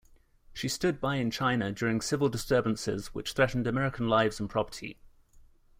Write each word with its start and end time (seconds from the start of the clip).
She 0.51 0.67
stood 0.67 0.99
by 0.99 1.17
in 1.17 1.29
China 1.29 1.71
during 1.71 2.01
civil 2.01 2.27
disturbances 2.27 3.13
which 3.13 3.33
threatened 3.33 3.67
American 3.67 4.09
lives 4.09 4.39
and 4.39 4.49
property. 4.49 4.97